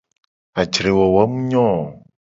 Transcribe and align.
Ajre 0.61 0.89
wowo 0.97 1.21
mu 1.31 1.37
nyo 1.49 1.61
o. 1.79 1.81